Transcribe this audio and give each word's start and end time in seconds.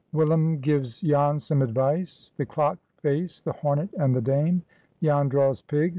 WILLUM 0.13 0.57
GIVES 0.61 1.01
JAN 1.01 1.37
SOME 1.37 1.61
ADVICE.—THE 1.61 2.47
CLOCK 2.47 2.79
FACE.—THE 3.03 3.53
HORNET 3.53 3.93
AND 3.99 4.15
THE 4.15 4.21
DAME.—JAN 4.21 5.29
DRAWS 5.29 5.61
PIGS. 5.61 5.89